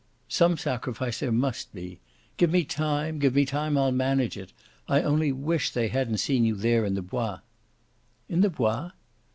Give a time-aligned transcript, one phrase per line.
[0.29, 1.99] "Some sacrifice there must be.
[2.37, 4.51] Give me time give me time, I'll manage it.
[4.87, 7.41] I only wish they hadn't seen you there in the Bois."
[8.27, 8.89] "In the Bois?"